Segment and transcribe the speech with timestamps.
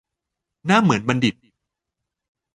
[0.65, 1.35] หน้าเหมือนบัณฑิต